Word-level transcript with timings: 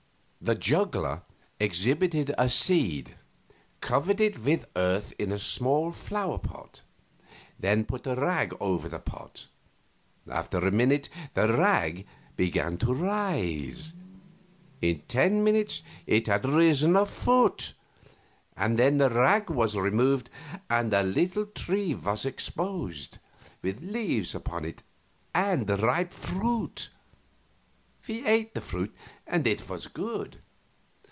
The 0.43 0.55
juggler 0.55 1.21
exhibited 1.59 2.33
a 2.35 2.49
seed, 2.49 3.13
covered 3.79 4.19
it 4.19 4.39
with 4.39 4.65
earth 4.75 5.13
in 5.19 5.31
a 5.31 5.37
small 5.37 5.91
flower 5.91 6.39
pot, 6.39 6.81
then 7.59 7.85
put 7.85 8.07
a 8.07 8.15
rag 8.15 8.51
over 8.59 8.89
the 8.89 8.97
pot; 8.97 9.45
after 10.27 10.57
a 10.57 10.71
minute 10.71 11.09
the 11.35 11.47
rag 11.55 12.07
began 12.35 12.77
to 12.77 12.91
rise; 12.91 13.93
in 14.81 15.03
ten 15.07 15.43
minutes 15.43 15.83
it 16.07 16.25
had 16.25 16.47
risen 16.47 16.95
a 16.95 17.05
foot; 17.05 17.75
then 18.57 18.97
the 18.97 19.11
rag 19.11 19.47
was 19.47 19.75
removed 19.77 20.31
and 20.71 20.91
a 20.91 21.03
little 21.03 21.45
tree 21.45 21.93
was 21.93 22.25
exposed, 22.25 23.19
with 23.61 23.83
leaves 23.83 24.33
upon 24.33 24.65
it 24.65 24.81
and 25.35 25.69
ripe 25.69 26.11
fruit. 26.15 26.89
We 28.07 28.25
ate 28.25 28.53
the 28.55 28.59
fruit, 28.61 28.93
and 29.27 29.45
it 29.47 29.69
was 29.69 29.85
good. 29.87 30.37